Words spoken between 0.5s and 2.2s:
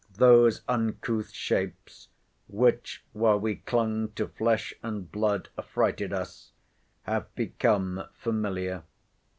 uncouth shapes,